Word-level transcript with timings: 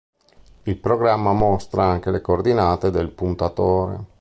Il 0.63 0.77
programma 0.79 1.31
mostra 1.31 1.83
anche 1.85 2.09
le 2.09 2.21
coordinate 2.21 2.89
del 2.89 3.11
puntatore. 3.11 4.05